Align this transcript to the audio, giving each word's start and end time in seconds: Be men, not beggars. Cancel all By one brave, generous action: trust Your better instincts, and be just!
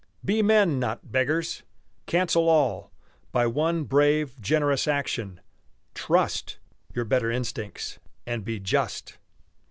Be 0.25 0.41
men, 0.41 0.79
not 0.79 1.11
beggars. 1.11 1.61
Cancel 2.07 2.49
all 2.49 2.91
By 3.31 3.45
one 3.45 3.83
brave, 3.83 4.35
generous 4.41 4.87
action: 4.87 5.41
trust 5.93 6.57
Your 6.95 7.05
better 7.05 7.29
instincts, 7.29 7.99
and 8.25 8.43
be 8.43 8.59
just! 8.59 9.19